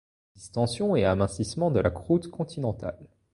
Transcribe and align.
Distension 0.33 0.95
et 0.95 1.05
amincissement 1.05 1.69
de 1.69 1.79
la 1.79 1.91
croûte 1.91 2.27
continentale. 2.31 2.97